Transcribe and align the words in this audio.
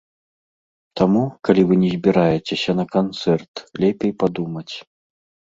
Таму, 1.01 1.25
калі 1.47 1.65
вы 1.71 1.77
не 1.83 1.91
збіраецеся 1.97 2.71
на 2.81 2.85
канцэрт, 2.95 3.53
лепей 3.85 4.11
падумаць. 4.27 4.69